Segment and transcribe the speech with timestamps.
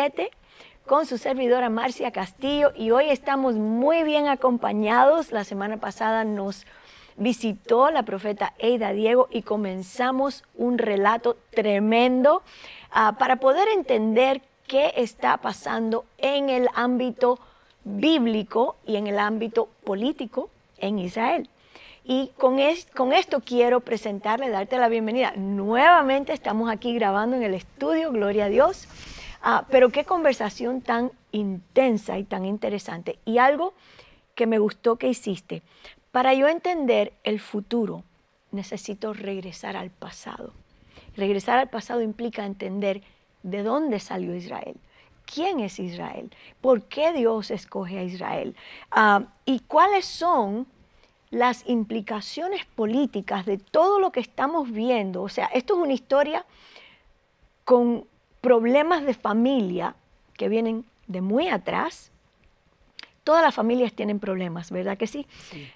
[0.00, 0.30] 7
[0.86, 5.30] con su servidora Marcia Castillo y hoy estamos muy bien acompañados.
[5.30, 6.64] La semana pasada nos
[7.18, 12.42] visitó la profeta Eida Diego y comenzamos un relato tremendo
[12.90, 17.38] ah, para poder entender qué está pasando en el ámbito
[17.84, 21.50] bíblico y en el ámbito político en Israel.
[22.04, 25.34] Y con esto quiero presentarle, darte la bienvenida.
[25.36, 28.88] Nuevamente estamos aquí grabando en el estudio, gloria a Dios.
[29.42, 33.18] Ah, pero qué conversación tan intensa y tan interesante.
[33.24, 33.74] Y algo
[34.34, 35.62] que me gustó que hiciste.
[36.12, 38.04] Para yo entender el futuro,
[38.52, 40.52] necesito regresar al pasado.
[41.16, 43.02] Regresar al pasado implica entender
[43.42, 44.76] de dónde salió Israel,
[45.24, 46.30] quién es Israel,
[46.60, 48.54] por qué Dios escoge a Israel
[48.90, 50.66] ah, y cuáles son
[51.30, 55.22] las implicaciones políticas de todo lo que estamos viendo.
[55.22, 56.44] O sea, esto es una historia
[57.64, 58.04] con
[58.40, 59.94] problemas de familia
[60.36, 62.10] que vienen de muy atrás.
[63.24, 65.26] Todas las familias tienen problemas, ¿verdad que sí?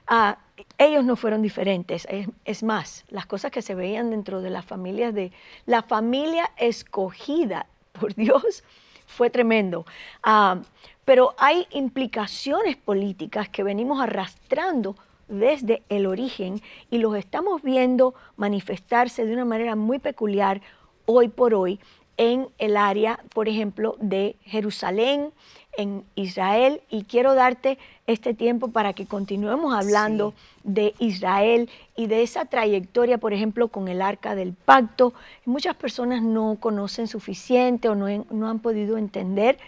[0.07, 0.39] Ah,
[0.79, 2.07] ellos no fueron diferentes.
[2.45, 5.33] Es, más, las cosas que se veían dentro de las familias de
[5.67, 8.65] la familia escogida por Dios
[9.07, 9.85] fue tremendo.
[10.23, 10.61] Ah,
[11.05, 14.97] pero hay implicaciones políticas que venimos arrastrando
[15.29, 20.63] desde el origen y los estamos viendo manifestarse de una manera muy peculiar
[21.07, 21.79] hoy por hoy
[22.17, 25.31] en el área, por ejemplo, de Jerusalén,
[25.77, 26.81] en Israel.
[26.91, 33.19] Y quiero darte este tiempo para que continuemos hablando de Israel y de esa trayectoria,
[33.19, 35.15] por ejemplo, con el arca del pacto.
[35.45, 39.59] Muchas personas no conocen suficiente o no, no han podido entender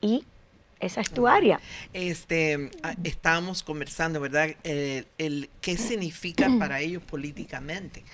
[0.00, 0.24] y
[0.78, 1.58] esa es tu área.
[1.94, 4.50] Este, ah, estábamos conversando, ¿verdad?
[4.62, 8.04] El, qué significa para ellos políticamente.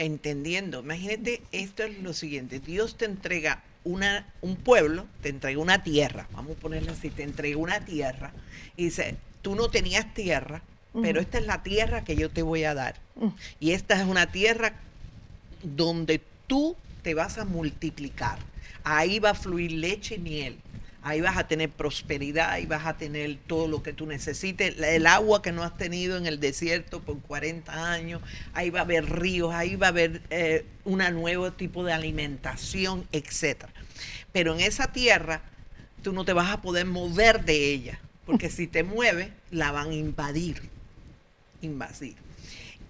[0.00, 5.82] Entendiendo, imagínate, esto es lo siguiente, Dios te entrega una, un pueblo, te entrega una
[5.82, 8.32] tierra, vamos a ponerlo así, te entrega una tierra.
[8.78, 10.62] Y dice, tú no tenías tierra,
[11.02, 12.94] pero esta es la tierra que yo te voy a dar.
[13.58, 14.72] Y esta es una tierra
[15.62, 18.38] donde tú te vas a multiplicar.
[18.84, 20.56] Ahí va a fluir leche y miel
[21.02, 25.06] ahí vas a tener prosperidad, ahí vas a tener todo lo que tú necesites, el
[25.06, 28.20] agua que no has tenido en el desierto por 40 años,
[28.52, 33.06] ahí va a haber ríos, ahí va a haber eh, un nuevo tipo de alimentación,
[33.12, 33.64] etc.
[34.32, 35.42] Pero en esa tierra
[36.02, 39.90] tú no te vas a poder mover de ella, porque si te mueves, la van
[39.90, 40.60] a invadir,
[41.62, 42.16] invadir.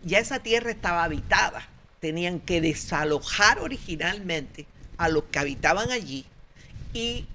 [0.04, 1.68] Ya esa tierra estaba habitada,
[2.00, 4.66] tenían que desalojar originalmente
[4.96, 6.24] a los que habitaban allí
[6.92, 7.26] y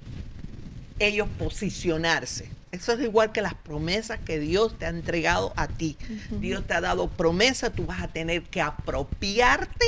[1.00, 2.50] ellos posicionarse.
[2.72, 5.98] Eso es igual que las promesas que Dios te ha entregado a ti.
[6.30, 9.86] Dios te ha dado promesa, tú vas a tener que apropiarte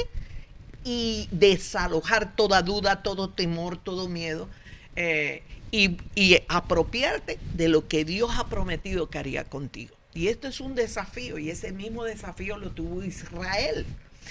[0.83, 4.47] y desalojar toda duda, todo temor, todo miedo.
[4.95, 9.93] Eh, y, y, apropiarte de lo que Dios ha prometido que haría contigo.
[10.13, 13.85] Y esto es un desafío y ese mismo desafío lo tuvo Israel.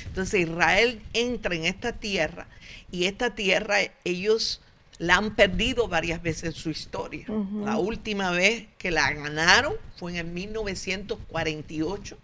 [0.06, 2.48] Entonces Israel entra en esta tierra
[2.90, 4.62] y esta tierra ellos
[4.98, 7.26] la han perdido varias veces en su historia.
[7.64, 12.18] La última vez que la ganaron fue en el 1948,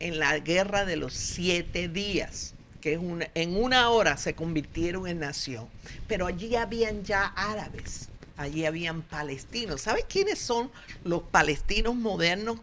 [0.00, 3.00] en la Guerra de los Siete Días, que es
[3.34, 5.68] en una hora se convirtieron en nación.
[6.06, 9.80] Pero allí habían ya árabes, allí habían palestinos.
[9.80, 10.70] ¿Sabes quiénes son
[11.04, 12.60] los palestinos modernos?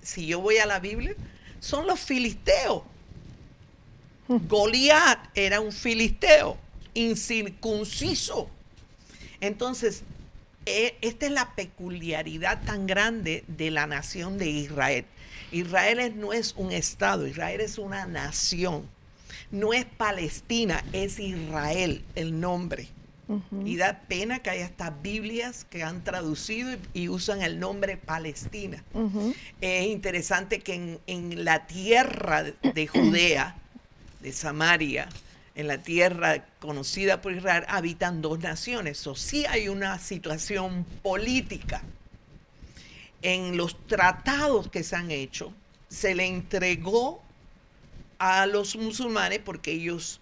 [0.00, 1.14] Si yo voy a la Biblia,
[1.60, 2.82] son los filisteos.
[4.28, 6.56] Goliat era un filisteo
[6.94, 8.48] incircunciso
[9.42, 10.04] entonces,
[10.66, 15.04] eh, esta es la peculiaridad tan grande de la nación de Israel.
[15.50, 18.88] Israel no es un estado, Israel es una nación.
[19.50, 22.88] No es Palestina, es Israel el nombre.
[23.64, 28.84] Y da pena que haya estas Biblias que han traducido y, usan el nombre Palestina.
[29.60, 33.56] Es interesante que en, en la tierra de Judea,
[34.20, 35.08] de Samaria,
[35.54, 39.06] en la tierra conocida por Israel habitan dos naciones.
[39.06, 41.82] O sí hay una situación política.
[43.22, 45.52] En los tratados que se han hecho,
[45.88, 47.22] se le entregó
[48.18, 50.20] a los musulmanes porque ellos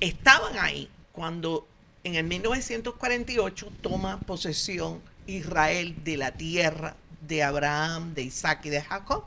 [0.00, 1.66] estaban ahí cuando
[2.04, 8.82] en el 1948 toma posesión Israel de la tierra de Abraham, de Isaac y de
[8.82, 9.24] Jacob.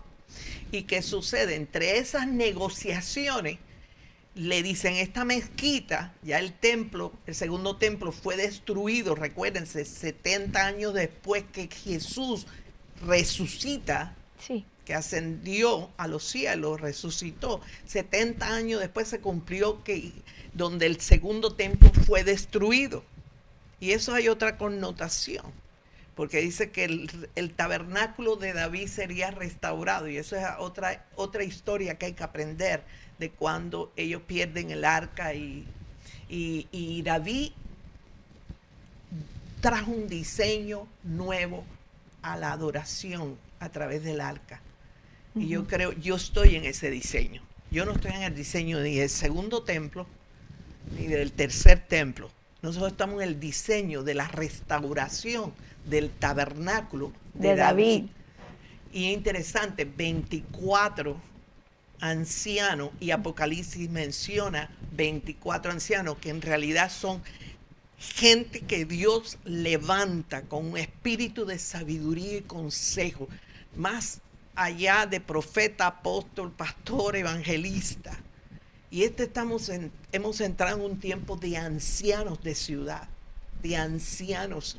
[0.71, 1.55] ¿Y qué sucede?
[1.55, 3.57] Entre esas negociaciones,
[4.35, 10.93] le dicen esta mezquita, ya el templo, el segundo templo fue destruido, recuérdense, 70 años
[10.93, 12.47] después que Jesús
[13.05, 14.15] resucita,
[14.85, 17.61] que ascendió a los cielos, resucitó.
[17.87, 20.11] 70 años después se cumplió que
[20.53, 23.03] donde el segundo templo fue destruido.
[23.79, 25.45] Y eso hay otra connotación,
[26.15, 26.85] porque dice que
[27.35, 32.23] el, tabernáculo de David sería restaurado, y eso es otra, otra historia que hay que
[32.23, 32.83] aprender
[33.21, 35.65] de cuando ellos pierden el arca y,
[36.27, 37.51] y David
[39.61, 41.63] trajo un diseño nuevo
[42.23, 44.59] a la adoración a través del arca.
[45.35, 47.41] Y yo creo, yo estoy en ese diseño.
[47.69, 50.05] Yo no estoy en el diseño ni del segundo templo,
[50.97, 52.29] ni del tercer templo.
[52.61, 55.53] Nosotros estamos en el diseño de la restauración
[55.85, 58.05] del tabernáculo de, David.
[58.91, 61.15] Y es interesante, 24
[62.01, 67.21] ancianos, y Apocalipsis menciona 24 ancianos, que en realidad son
[67.97, 73.29] gente que Dios levanta con un espíritu de sabiduría y consejo,
[73.75, 74.19] más
[74.55, 78.17] allá de profeta, apóstol, pastor, evangelista.
[78.89, 83.07] Y este estamos en, hemos entrado en un tiempo de ancianos de ciudad,
[83.61, 84.77] de ancianos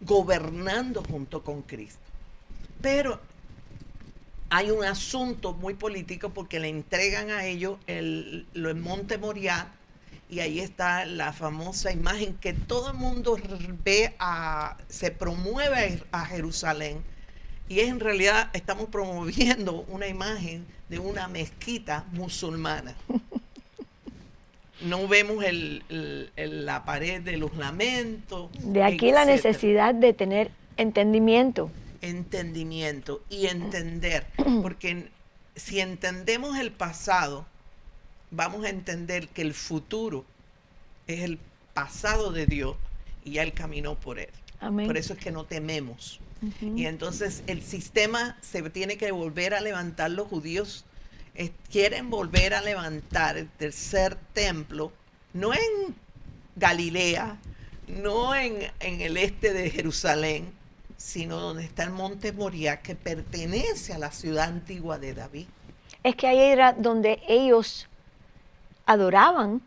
[0.00, 2.00] gobernando junto con Cristo.
[2.80, 3.20] Pero
[4.50, 9.68] hay un asunto muy político porque le entregan a ellos el, el Monte Moriah
[10.28, 13.38] y ahí está la famosa imagen que todo el mundo
[13.84, 17.02] ve, a, se promueve a Jerusalén
[17.68, 22.96] y es en realidad, estamos promoviendo una imagen de una mezquita musulmana.
[24.82, 25.44] No vemos
[26.36, 28.50] la pared de los lamentos.
[28.58, 31.70] De aquí la necesidad de tener entendimiento.
[32.02, 34.26] Entendimiento y entender,
[34.62, 35.10] porque
[35.54, 37.46] si entendemos el pasado,
[38.30, 40.24] vamos a entender que el futuro
[41.06, 41.38] es el
[41.74, 42.76] pasado de Dios
[43.24, 44.30] y ya Él caminó por él.
[44.60, 46.20] Por eso es que no tememos.
[46.62, 50.10] Y entonces el sistema se tiene que volver a levantar.
[50.10, 50.84] Los judíos
[51.70, 54.92] quieren volver a levantar el tercer templo,
[55.32, 55.94] no en
[56.56, 57.38] Galilea,
[57.88, 60.52] no en, el este de Jerusalén,
[61.00, 65.46] sino donde está el monte Moriah, que pertenece a la ciudad antigua de David.
[66.02, 67.88] Es que ahí era donde ellos
[68.84, 69.62] adoraban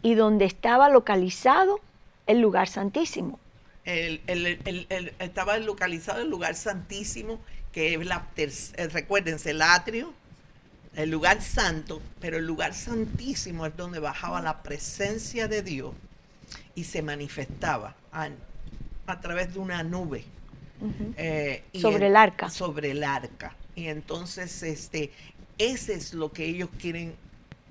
[0.00, 1.80] y donde estaba localizado
[2.26, 3.38] el lugar santísimo
[3.88, 7.40] el, estaba localizado el lugar santísimo,
[7.72, 10.12] que es la, eh, recuérdense, el atrio,
[10.94, 15.94] el lugar santo, pero el lugar santísimo es donde bajaba la presencia de Dios
[16.74, 18.30] y se manifestaba a,
[19.20, 20.24] través de una nube.
[21.16, 22.50] Eh, sobre el arca.
[22.50, 23.56] Sobre el arca.
[23.74, 25.12] Y entonces, este,
[25.58, 27.14] ese es lo que ellos quieren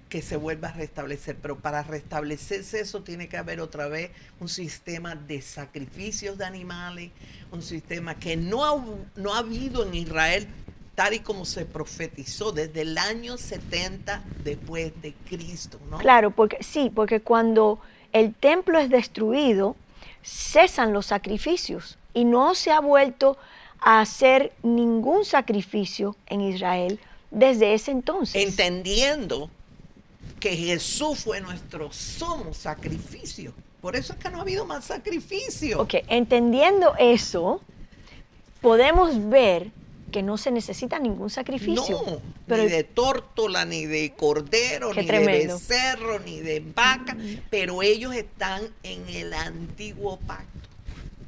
[0.09, 1.35] que se vuelva a restablecer.
[1.41, 7.11] Pero para restablecerse eso tiene que haber otra vez un sistema de sacrificios de animales,
[7.51, 8.83] un sistema que no ha,
[9.15, 10.47] no ha habido en Israel
[10.95, 15.79] tal y como se profetizó desde el año 70 después de Cristo.
[15.91, 15.99] ¿no?
[15.99, 17.79] Claro, porque sí, porque cuando
[18.13, 19.75] el templo es destruido,
[20.23, 23.37] cesan los sacrificios y no se ha vuelto
[23.79, 28.43] a hacer ningún sacrificio en Israel desde ese entonces.
[28.43, 29.51] Entendiendo
[30.39, 33.53] que Jesús fue nuestro sumo sacrificio.
[33.81, 35.79] Por eso es que no ha habido más sacrificio.
[35.79, 37.61] Ok, entendiendo eso,
[38.61, 39.69] podemos ver
[40.11, 42.01] que no se necesita ningún sacrificio.
[42.03, 47.15] No, pero ni de tórtola, ni de cordero, ni de becerro, ni de vaca,
[47.51, 50.56] pero ellos están en el antiguo pacto.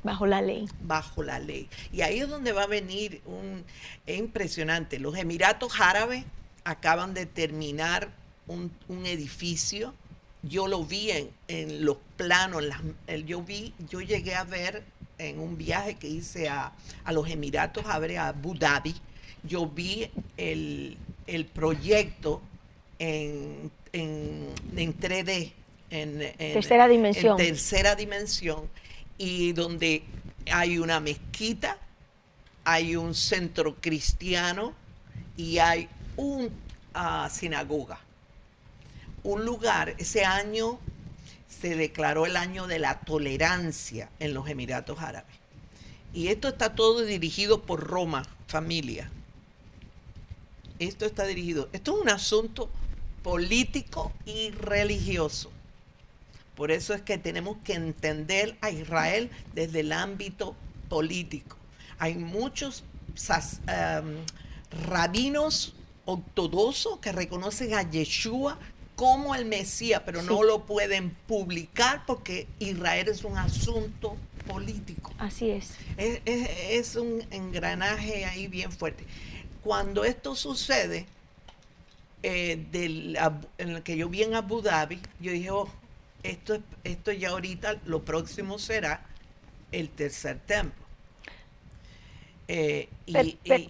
[0.04, 0.68] Bajo la ley.
[0.82, 1.68] Bajo la ley.
[1.92, 3.64] Y ahí es donde va a venir un...
[4.06, 5.00] Es impresionante.
[5.00, 6.26] Los Emiratos Árabes
[6.64, 8.10] acaban de terminar
[8.48, 9.94] un, edificio.
[10.42, 11.12] Yo lo vi
[11.48, 12.64] en, los planos,
[13.26, 14.84] yo vi, yo llegué a ver
[15.18, 16.72] en un viaje que hice a,
[17.12, 18.96] los Emiratos a ver a Abu Dhabi,
[19.44, 20.98] yo vi el,
[21.54, 22.42] proyecto
[22.98, 25.52] en, en, 3D,
[25.92, 27.40] en, tercera dimensión.
[27.40, 28.70] En tercera dimensión,
[29.20, 30.04] y donde
[30.52, 31.78] hay una mezquita,
[32.64, 34.74] hay un centro cristiano
[35.38, 36.50] y hay una
[36.96, 38.00] ah, sinagoga
[39.24, 40.80] un lugar, ese año
[41.48, 45.36] se declaró el año de la tolerancia en los Emiratos Árabes.
[46.14, 49.12] Y esto está todo dirigido por Roma, familia.
[50.80, 51.70] Esto está dirigido.
[51.74, 52.70] Esto es un asunto
[53.22, 55.52] político y religioso.
[56.60, 60.58] Por eso es que tenemos que entender a Israel desde el ámbito
[60.90, 61.56] político.
[62.00, 62.84] Hay muchos
[63.30, 65.74] um, rabinos
[66.04, 68.60] ortodoxos que reconocen a Yeshua
[68.98, 75.14] como el Mesías, pero no lo pueden publicar porque Israel es un asunto político.
[75.18, 75.76] Así es.
[75.96, 79.06] Es, un engranaje ahí bien fuerte.
[79.64, 81.06] cuando esto sucede,
[82.22, 83.18] eh, del,
[83.58, 85.79] en el que yo vi en Abu Dhabi, yo dije, oh,
[86.24, 89.06] esto, esto ya ahorita, lo próximo será
[89.72, 90.90] el tercer templo.
[92.52, 92.90] Eh,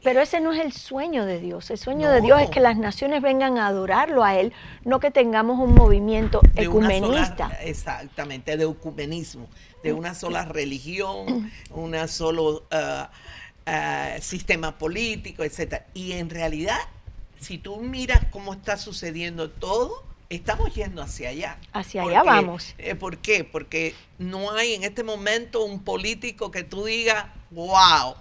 [0.04, 1.70] pero, ese no es el sueño de Dios.
[1.70, 4.54] El sueño de Dios es que las naciones vengan a adorarlo a Él,
[4.86, 7.52] no que tengamos un movimiento ecumenista.
[7.62, 9.50] exactamente, de ecumenismo,
[9.84, 15.82] de una sola religión, una solo uh, uh, sistema político, etc.
[15.94, 16.80] Y en realidad,
[17.38, 21.58] si tú miras cómo está sucediendo todo, estamos yendo hacia allá.
[21.74, 22.76] Hacia allá vamos.
[22.78, 23.44] Eh, ¿Por qué?
[23.44, 28.16] Porque no hay en este momento un político que tú digas, wow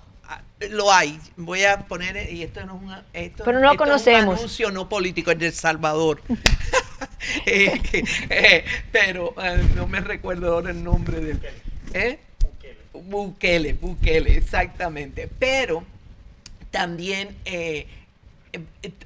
[0.71, 1.19] lo hay.
[1.37, 4.35] Voy a poner, y esto no es, una, esto, Pero no lo conocemos.
[4.35, 6.23] un anuncio no político, es de El Salvador.
[7.47, 7.81] Eh,
[8.31, 11.38] eh, pero eh, no me recuerdo ahora el nombre de
[11.93, 12.19] ¿eh?
[12.93, 13.75] Bukele.
[13.75, 15.29] Bukele, exactamente.
[15.38, 15.85] Pero
[16.71, 17.87] también eh,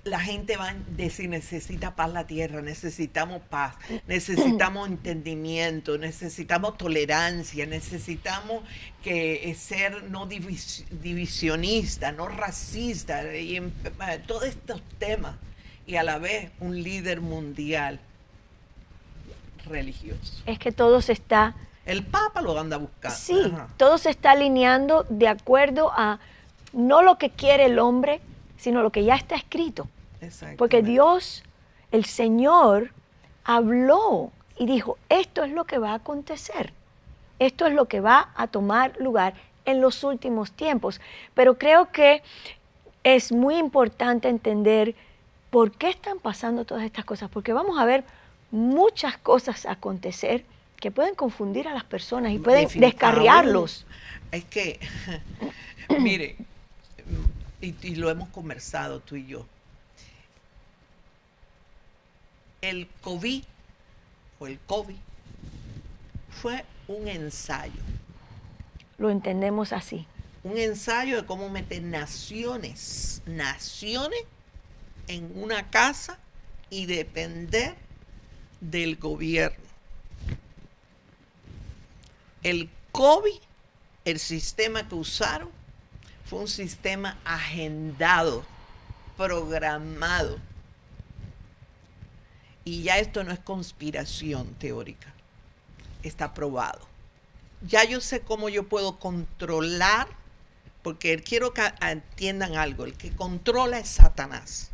[0.05, 3.75] la gente va a decir, necesita paz la tierra, necesitamos paz,
[4.07, 8.63] necesitamos entendimiento, necesitamos tolerancia, necesitamos
[9.03, 13.61] que eh, ser no divisionista, no racista, y
[14.27, 15.37] todos estos temas,
[15.87, 18.01] y a la vez un líder mundial
[19.67, 20.43] religioso.
[20.47, 21.55] Es que todo se está...
[21.85, 23.17] El Papa lo anda buscando.
[23.17, 26.21] Sí, todo se está alineando de acuerdo a
[26.73, 28.21] no lo que quiere el hombre,
[28.63, 29.89] sino lo que ya está escrito.
[30.57, 31.43] Porque Dios,
[31.91, 32.93] el Señor,
[33.43, 36.73] habló y dijo, esto es lo que va a acontecer,
[37.41, 41.01] esto es lo que va a tomar lugar en los últimos tiempos.
[41.35, 42.23] Pero creo que
[43.03, 44.95] es muy importante entender
[45.51, 48.05] por qué están pasando todas estas cosas, porque vamos a ver
[48.53, 50.45] muchas cosas acontecer
[50.77, 53.87] que pueden confundir a las personas y pueden descarriarlos.
[54.31, 54.79] Es que,
[55.99, 56.37] mire,
[57.63, 59.47] y, lo hemos conversado tú y yo.
[62.61, 63.45] El COVID
[64.41, 64.97] o el COVID
[66.41, 67.81] fue un ensayo.
[68.99, 70.07] Lo entendemos así.
[70.43, 74.21] Un ensayo de cómo meter naciones, naciones
[75.07, 76.19] en una casa
[76.69, 77.77] y depender
[78.61, 79.63] del gobierno.
[82.43, 83.41] El COVID,
[84.05, 85.51] el sistema que usaron,
[86.33, 88.43] fue un sistema agendado,
[89.19, 90.39] programado.
[92.65, 95.13] Y ya esto no es conspiración teórica,
[96.03, 96.89] está probado.
[97.61, 100.09] Ya yo sé cómo yo puedo controlar,
[100.83, 104.71] porque quiero que entiendan algo, el que controla es Satanás.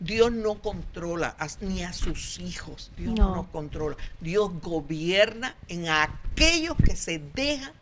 [0.00, 3.30] Dios no controla ni a sus hijos, Dios no.
[3.30, 3.96] no nos controla.
[4.20, 7.72] Dios gobierna en aquellos que se dejan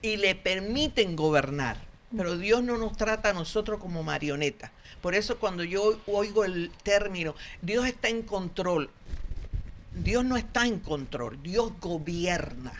[0.00, 1.83] y le permiten gobernar.
[2.16, 4.70] Pero Dios no nos trata a nosotros como marionetas.
[5.00, 8.90] Por eso cuando yo oigo el término, Dios está en control.
[9.92, 12.72] Dios no está en control, Dios gobierna.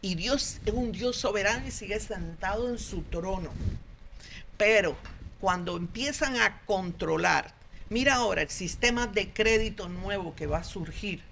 [0.00, 3.50] Y Dios es un Dios soberano y sigue sentado en su trono.
[4.56, 4.96] Pero
[5.40, 7.54] cuando empiezan a controlar,
[7.88, 11.22] mira ahora el sistema de crédito nuevo que va a surgir,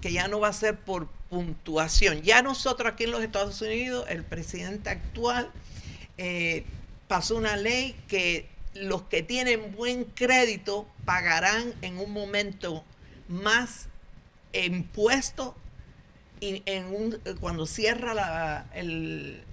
[0.00, 2.22] que ya no va a ser por puntuación.
[2.22, 5.50] Ya nosotros aquí en los Estados Unidos, el presidente actual
[6.18, 6.64] eh,
[7.06, 12.84] pasó una ley que los que tienen buen crédito pagarán en un momento
[13.28, 13.88] más
[14.52, 15.54] impuesto
[16.40, 18.66] y en un, cuando cierra la,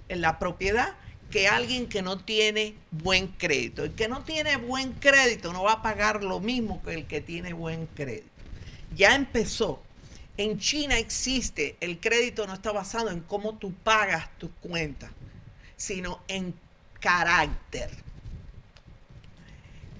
[0.08, 0.94] la propiedad
[1.30, 3.84] que alguien que no tiene buen crédito.
[3.84, 7.20] El que no tiene buen crédito no va a pagar lo mismo que el que
[7.20, 8.28] tiene buen crédito.
[8.94, 9.82] Ya empezó.
[10.36, 15.10] En China existe, el crédito no está basado en cómo tú pagas tus cuentas
[15.76, 16.54] sino en
[17.00, 17.90] carácter.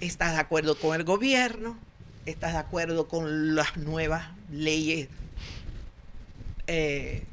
[0.00, 1.78] ¿Estás de acuerdo con el gobierno?
[2.26, 5.08] ¿Estás de acuerdo con las nuevas leyes
[6.66, 7.24] eh,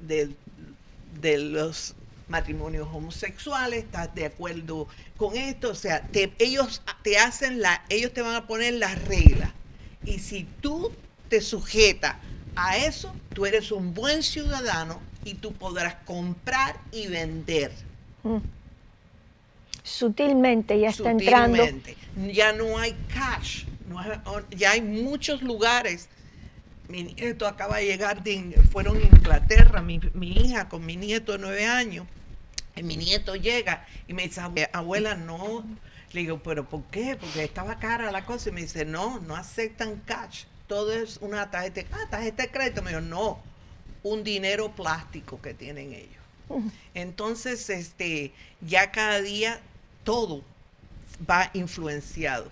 [0.00, 1.94] de, los
[2.28, 3.84] matrimonios homosexuales?
[3.84, 4.86] ¿Estás de acuerdo
[5.16, 5.70] con esto?
[5.70, 6.08] O sea,
[6.38, 9.50] ellos te hacen la, ellos te van a poner las reglas.
[10.04, 10.92] Y si tú
[11.28, 12.16] te sujetas
[12.56, 17.72] a eso, tú eres un buen ciudadano y tú podrás comprar y vender.
[18.22, 18.38] Mm.
[19.82, 21.62] Sutilmente ya está entrando.
[22.32, 23.64] Ya no hay cash.
[24.50, 26.08] ya hay muchos lugares.
[26.88, 31.38] Mi nieto acaba de llegar, de, fueron a Inglaterra, mi, hija con mi nieto de
[31.38, 32.06] nueve años.
[32.76, 34.40] Y mi nieto llega y me dice,
[34.72, 35.64] abuela, no.
[36.12, 37.16] Le digo, ¿pero por qué?
[37.20, 38.48] Porque estaba cara la cosa.
[38.48, 40.44] Y me dice, no, no aceptan cash.
[40.66, 41.82] Todo es una tarjeta.
[41.92, 42.82] Ah, tarjeta de crédito.
[42.82, 43.40] Me dijo, no,
[44.02, 46.24] un dinero plástico que tienen ellos.
[46.92, 49.60] Entonces, este, ya cada día
[50.04, 50.42] todo
[51.28, 52.50] va influenciado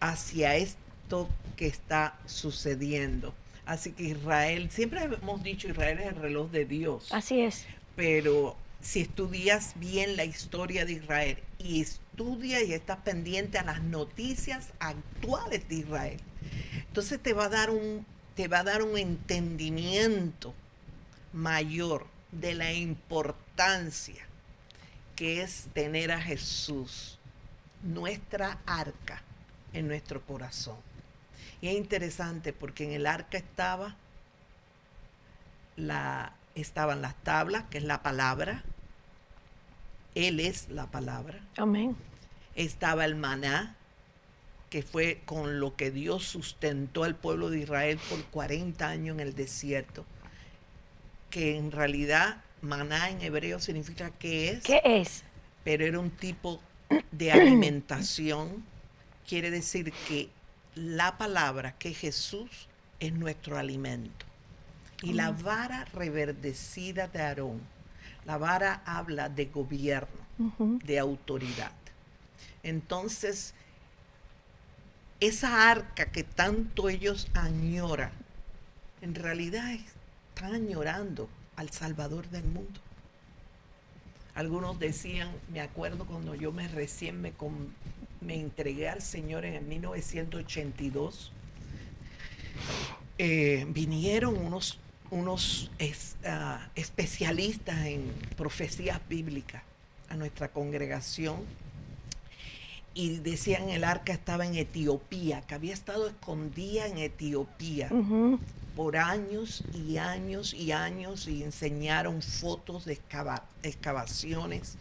[0.00, 3.34] hacia esto que está sucediendo.
[3.66, 7.08] Así que Israel, siempre hemos dicho Israel es el reloj de Dios.
[7.12, 7.64] Así es.
[7.96, 13.82] Pero si estudias bien la historia de Israel y estudia y estás pendiente a las
[13.82, 16.20] noticias actuales de Israel,
[16.86, 20.54] entonces te va a dar un, te va a dar un entendimiento
[21.32, 24.24] mayor de la importancia
[25.16, 27.18] que es tener a Jesús,
[27.82, 29.22] nuestra arca,
[29.72, 30.76] en nuestro corazón.
[31.60, 33.96] Y es interesante porque en el arca estaba
[35.76, 38.64] la, estaban las tablas, que es la palabra.
[40.14, 41.40] Él es la palabra.
[41.56, 41.96] Amén.
[42.54, 43.76] Estaba el maná,
[44.74, 49.20] que fue con lo que Dios sustentó al pueblo de Israel por 40 años en
[49.20, 50.04] el desierto.
[51.30, 54.64] Que en realidad maná en hebreo significa qué es.
[54.64, 55.22] ¿Qué es?
[55.62, 56.60] Pero era un tipo
[57.12, 58.64] de alimentación.
[59.28, 60.28] Quiere decir que
[60.74, 62.66] la palabra, que Jesús
[62.98, 64.26] es nuestro alimento.
[65.02, 67.60] Y la vara reverdecida de Aarón,
[68.26, 70.26] la vara habla de gobierno,
[70.82, 71.70] de autoridad.
[72.64, 73.54] Entonces,
[75.20, 78.10] esa arca que tanto ellos añoran,
[79.00, 79.72] en realidad
[80.34, 82.80] están añorando al Salvador del mundo.
[84.34, 87.32] Algunos decían, me acuerdo cuando yo me recién me,
[88.34, 91.30] entregué al Señor en el 1982,
[93.18, 94.80] eh, vinieron unos,
[95.10, 95.70] unos
[96.26, 99.62] ah, especialistas en profecías bíblicas
[100.08, 101.36] a nuestra congregación
[102.94, 107.90] y decían el arca estaba en Etiopía, que había estado escondida en Etiopía
[108.76, 113.00] por años y años y años y enseñaron fotos de
[113.62, 114.76] excavaciones,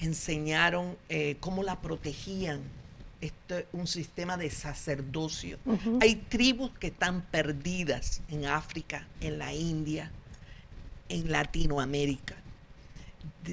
[0.00, 2.60] enseñaron eh, cómo la protegían.
[3.20, 5.56] Este, un sistema de sacerdocio.
[6.00, 10.10] Hay tribus que están perdidas en África, en la India,
[11.08, 12.34] en Latinoamérica,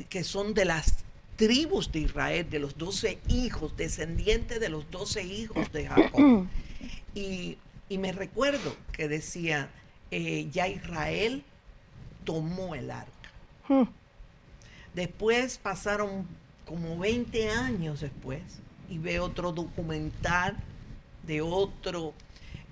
[0.10, 1.04] que son de las
[1.40, 6.48] tribus de Israel, de los doce hijos, descendientes de los doce hijos de Jacob.
[7.16, 7.58] y,
[7.90, 9.70] me recuerdo que decía,
[10.12, 11.44] eh, ya Israel
[12.26, 13.32] tomó el arca.
[13.68, 13.86] Hmm.
[14.94, 16.28] Después pasaron
[16.66, 18.42] como 20 años después,
[18.90, 20.58] y ve otro documental
[21.26, 22.14] de otro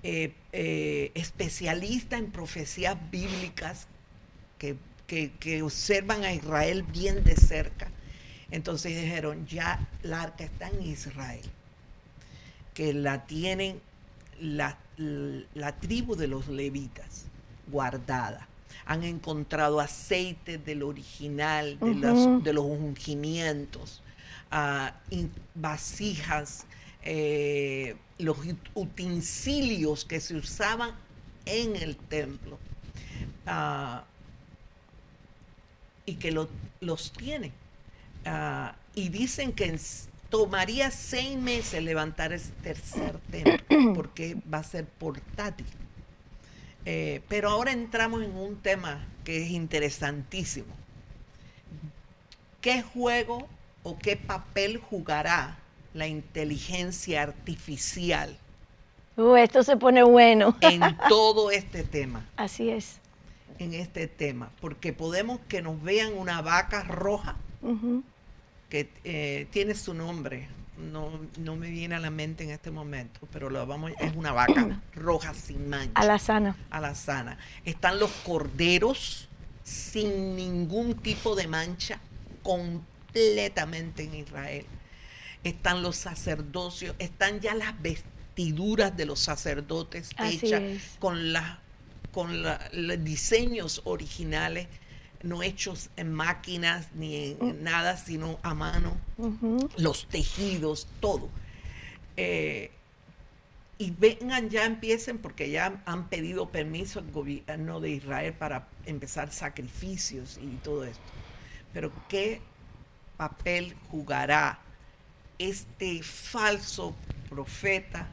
[0.02, 3.88] eh, eh, especialista en profecías bíblicas
[4.58, 4.76] que,
[5.62, 7.90] observan a Israel bien de cerca.
[8.50, 11.44] Entonces dijeron, ya la arca está en Israel,
[12.74, 13.80] que la tienen
[14.40, 14.78] la,
[15.80, 17.26] tribu de los levitas
[17.70, 18.48] guardada.
[18.86, 24.02] Han encontrado aceite del original, de, los, de los ungimientos
[25.54, 26.64] vasijas,
[27.02, 28.38] eh, los
[28.74, 30.92] utensilios que se usaban
[31.44, 32.58] en el templo
[33.46, 34.04] ah,
[36.06, 36.30] y que
[36.80, 37.52] los tienen.
[38.28, 39.78] Ah, y dicen que
[40.28, 45.66] tomaría seis meses levantar ese tercer templo porque va a ser portátil.
[46.84, 50.74] Eh, pero ahora entramos en un tema que es interesantísimo.
[52.60, 53.48] ¿Qué juego
[53.82, 55.58] o qué papel jugará
[55.94, 58.36] la inteligencia artificial.
[59.16, 60.56] Uh, esto se pone bueno.
[60.60, 62.24] en todo este tema.
[62.36, 62.98] Así es.
[63.58, 67.36] En este tema, porque podemos que nos vean una vaca roja
[68.68, 70.48] que eh, tiene su nombre.
[70.76, 74.30] No, no, me viene a la mente en este momento, pero lo vamos, es una
[74.32, 75.92] vaca roja sin mancha.
[75.94, 76.56] A la sana.
[76.70, 77.36] A la sana.
[77.64, 79.28] Están los corderos
[79.64, 82.00] sin ningún tipo de mancha,
[82.42, 84.66] completamente en Israel.
[85.44, 90.62] Están los sacerdocios, están ya las vestiduras de los sacerdotes hechas
[90.98, 91.60] con, la,
[92.12, 94.68] con los diseños originales,
[95.22, 97.62] no hechos en máquinas ni en mm.
[97.62, 98.96] nada, sino a mano,
[99.76, 101.28] los tejidos, todo.
[102.16, 102.70] Eh,
[103.78, 109.32] y vengan ya empiecen porque ya han pedido permiso al gobierno de Israel para empezar
[109.32, 111.00] sacrificios y todo esto.
[111.72, 112.40] Pero qué
[113.16, 114.58] papel jugará
[115.38, 116.94] este falso
[117.28, 118.08] profeta,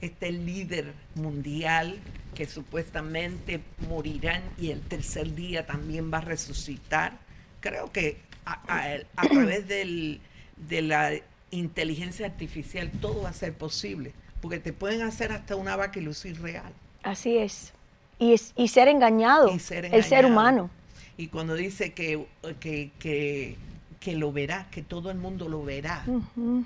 [0.00, 1.98] este líder mundial
[2.38, 7.18] que supuestamente morirán y el tercer día también va a resucitar?
[7.58, 11.10] Creo que a, través de la
[11.50, 16.02] inteligencia artificial todo va a ser posible, porque te pueden hacer hasta una vaca y
[16.02, 16.72] lucir real.
[17.02, 17.72] Así es.
[18.20, 20.70] Y, y ser engañado, el ser humano.
[21.16, 22.24] Y cuando dice que,
[22.60, 23.56] que
[23.98, 26.04] que lo verá, que todo el mundo lo verá,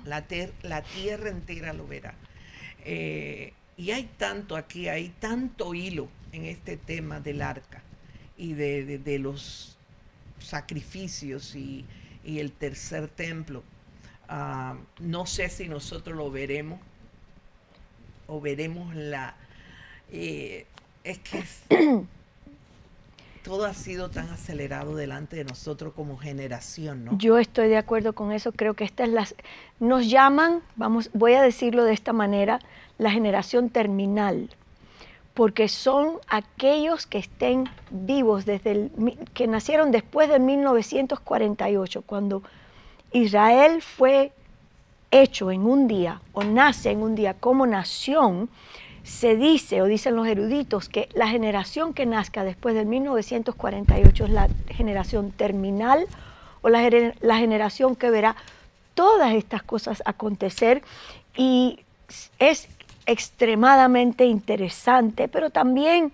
[0.05, 0.23] la,
[0.61, 2.13] la, tierra entera lo verá.
[2.85, 7.81] Eh, y hay tanto aquí, hay tanto hilo en este tema del arca
[8.37, 9.77] y de, los
[10.39, 11.85] sacrificios y,
[12.25, 13.63] el tercer templo.
[14.29, 16.79] Ah, no sé si nosotros lo veremos
[18.27, 19.35] o veremos la...
[20.11, 20.65] Eh,
[21.03, 21.43] es que
[23.43, 27.17] todo ha sido tan acelerado delante de nosotros como generación, ¿no?
[27.17, 28.51] Yo estoy de acuerdo con eso.
[28.53, 29.27] Creo que esta es la...
[29.79, 32.59] Nos llaman, vamos, voy a decirlo de esta manera,
[32.97, 34.49] la generación terminal,
[35.33, 38.91] porque son aquellos que estén vivos desde el,
[39.33, 42.43] que nacieron después de 1948, cuando
[43.11, 44.31] Israel fue
[45.11, 48.49] hecho en un día o nace en un día como nación,
[49.03, 54.29] se dice o dicen los eruditos que la generación que nazca después del 1948 es
[54.29, 56.07] la generación terminal
[56.61, 56.79] o la,
[57.37, 58.37] generación que verá
[58.93, 60.81] todas estas cosas acontecer
[61.35, 61.79] y
[62.39, 62.69] es
[63.05, 66.13] extremadamente interesante, pero también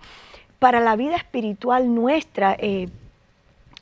[0.58, 2.88] para la vida espiritual nuestra eh,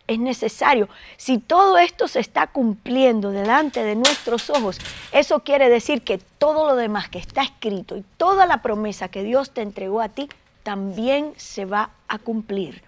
[0.08, 0.88] es necesario.
[1.16, 4.78] Si todo esto se está cumpliendo delante de nuestros ojos,
[5.12, 9.22] eso quiere decir que todo lo demás que está escrito y toda la promesa que
[9.22, 10.28] Dios te entregó a ti
[10.62, 12.82] también se va a cumplir.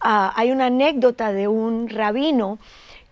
[0.00, 2.58] Ah, hay una anécdota de un rabino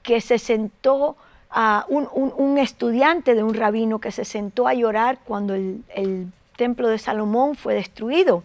[0.03, 1.17] que se sentó,
[1.51, 6.99] a un, estudiante de un rabino que se sentó a llorar cuando el templo de
[6.99, 8.43] Salomón fue destruido.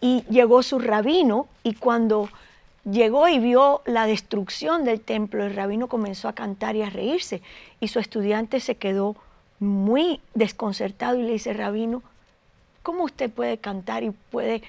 [0.00, 2.28] Y llegó su rabino y cuando
[2.90, 7.42] llegó y vio la destrucción del templo, el rabino comenzó a cantar y a reírse.
[7.80, 9.16] Y su estudiante se quedó
[9.60, 12.02] muy desconcertado y le dice, rabino,
[12.82, 14.62] ¿cómo usted puede cantar y puede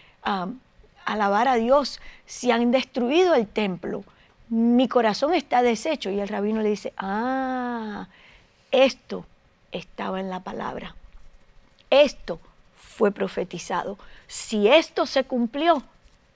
[1.06, 4.04] alabar a Dios si han destruido el templo?
[4.50, 6.10] Mi corazón está deshecho.
[6.10, 8.08] Y el rabino le dice, ah,
[8.72, 9.26] esto
[9.72, 10.96] estaba en la palabra.
[11.90, 12.40] Esto
[12.76, 13.98] fue profetizado.
[14.28, 15.84] Si esto se cumplió,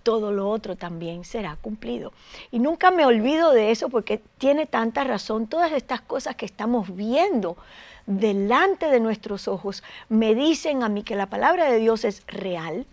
[0.03, 2.13] todo lo otro también será cumplido.
[2.51, 5.47] Y nunca me olvido de eso porque tiene tanta razón.
[5.47, 7.57] Todas estas cosas que estamos viendo
[8.05, 12.85] delante de nuestros ojos me dicen a mí que la palabra de Dios es real,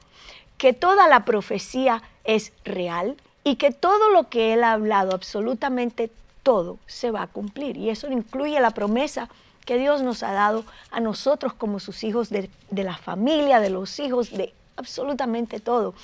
[0.57, 6.11] que toda la profecía es real y que todo lo que Él ha hablado, absolutamente
[6.43, 7.77] todo, se va a cumplir.
[7.77, 9.29] Y eso incluye la promesa
[9.65, 13.99] que Dios nos ha dado a nosotros como sus hijos de, la familia, de los
[13.99, 15.95] hijos, de absolutamente todo.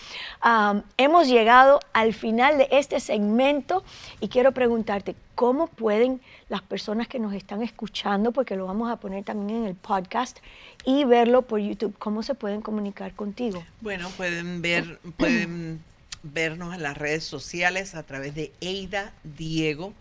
[0.97, 3.83] hemos llegado al final de este segmento
[4.21, 8.97] y quiero preguntarte, ¿cómo pueden las personas que nos están escuchando, porque lo vamos a
[8.97, 10.39] poner también en el podcast
[10.85, 13.65] y verlo por YouTube, cómo se pueden comunicar contigo?
[13.81, 15.83] Bueno, pueden ver, pueden
[16.23, 19.93] vernos en las redes sociales a través de Eida Diego.